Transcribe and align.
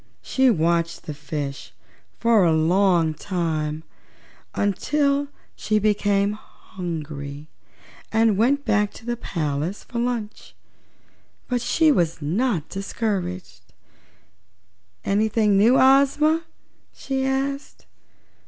She 0.23 0.49
watched 0.49 1.03
the 1.03 1.13
fishes 1.13 1.73
for 2.17 2.43
a 2.43 2.51
long 2.53 3.13
time, 3.13 3.83
until 4.55 5.27
she 5.55 5.77
became 5.77 6.31
hungry 6.33 7.49
and 8.11 8.35
went 8.35 8.65
back 8.65 8.89
to 8.93 9.05
the 9.05 9.15
palace 9.15 9.83
for 9.83 9.99
lunch. 9.99 10.55
But 11.47 11.61
she 11.61 11.91
was 11.91 12.19
not 12.19 12.67
discouraged. 12.67 13.61
"Anything 15.05 15.55
new, 15.55 15.77
Ozma?" 15.79 16.45
she 16.91 17.23
asked. 17.23 17.85